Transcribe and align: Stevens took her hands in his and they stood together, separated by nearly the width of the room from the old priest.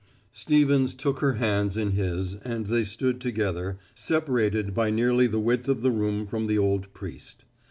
Stevens 0.31 0.95
took 0.95 1.19
her 1.19 1.33
hands 1.33 1.77
in 1.77 1.91
his 1.91 2.33
and 2.37 2.65
they 2.65 2.83
stood 2.83 3.21
together, 3.21 3.77
separated 3.93 4.73
by 4.73 4.89
nearly 4.89 5.27
the 5.27 5.39
width 5.39 5.69
of 5.69 5.83
the 5.83 5.91
room 5.91 6.25
from 6.25 6.47
the 6.47 6.57
old 6.57 6.91
priest. 6.95 7.45